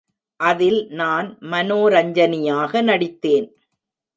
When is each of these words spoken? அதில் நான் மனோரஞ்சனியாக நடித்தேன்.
அதில் 0.39 0.87
நான் 0.91 1.27
மனோரஞ்சனியாக 1.51 2.81
நடித்தேன். 2.81 3.47